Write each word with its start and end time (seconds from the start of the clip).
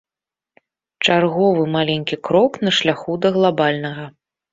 Чарговы 1.05 1.63
маленькі 1.75 2.15
крок 2.29 2.57
на 2.69 2.73
шляху 2.79 3.13
да 3.27 3.33
глабальнага. 3.37 4.09